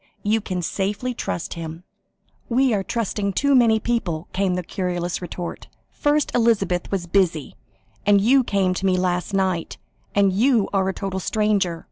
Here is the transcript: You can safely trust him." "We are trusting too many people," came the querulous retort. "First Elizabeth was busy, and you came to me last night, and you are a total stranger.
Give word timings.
You 0.23 0.41
can 0.41 0.63
safely 0.63 1.13
trust 1.13 1.53
him." 1.53 1.83
"We 2.49 2.73
are 2.73 2.81
trusting 2.81 3.33
too 3.33 3.53
many 3.53 3.79
people," 3.79 4.29
came 4.33 4.55
the 4.55 4.63
querulous 4.63 5.21
retort. 5.21 5.67
"First 5.91 6.33
Elizabeth 6.33 6.89
was 6.89 7.05
busy, 7.05 7.53
and 8.03 8.19
you 8.19 8.43
came 8.43 8.73
to 8.73 8.85
me 8.87 8.97
last 8.97 9.31
night, 9.35 9.77
and 10.15 10.33
you 10.33 10.67
are 10.73 10.89
a 10.89 10.93
total 10.95 11.19
stranger. 11.19 11.79